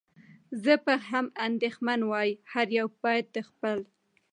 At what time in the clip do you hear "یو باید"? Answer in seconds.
2.77-3.25